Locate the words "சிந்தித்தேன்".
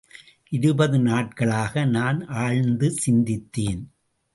3.05-3.83